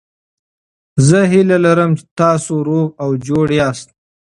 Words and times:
زه 1.07 1.19
هیله 1.31 1.57
لرم 1.65 1.91
چې 1.99 2.03
تاسو 2.19 2.53
روغ 2.67 2.87
او 3.03 3.09
جوړ 3.27 3.47
یاست. 3.59 3.87